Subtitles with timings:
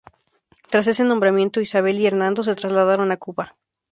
[0.71, 3.55] Tras ese nombramiento Isabel y Hernando se trasladaron a Cuba.